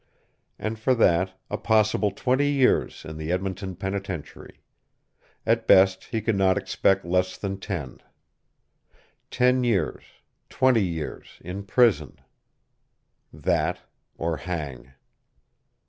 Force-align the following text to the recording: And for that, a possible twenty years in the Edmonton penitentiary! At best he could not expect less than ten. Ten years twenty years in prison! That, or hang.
And 0.57 0.79
for 0.79 0.95
that, 0.95 1.37
a 1.47 1.59
possible 1.59 2.09
twenty 2.09 2.49
years 2.51 3.05
in 3.05 3.17
the 3.17 3.31
Edmonton 3.31 3.75
penitentiary! 3.75 4.59
At 5.45 5.67
best 5.67 6.05
he 6.05 6.21
could 6.21 6.35
not 6.35 6.57
expect 6.57 7.05
less 7.05 7.37
than 7.37 7.59
ten. 7.59 7.99
Ten 9.29 9.63
years 9.63 10.03
twenty 10.49 10.83
years 10.83 11.39
in 11.41 11.65
prison! 11.65 12.17
That, 13.31 13.81
or 14.17 14.37
hang. 14.37 14.93